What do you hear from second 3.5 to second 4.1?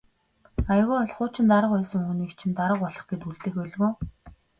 байлгүй.